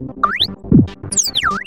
[0.00, 1.63] あっ。